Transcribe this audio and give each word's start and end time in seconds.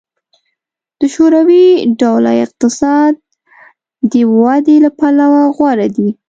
د 0.99 1.01
شوروي 1.13 1.65
ډوله 1.99 2.31
اقتصاد 2.45 3.13
د 4.11 4.13
ودې 4.39 4.77
له 4.85 4.89
پلوه 4.99 5.43
غوره 5.55 5.87
دی 5.95 6.09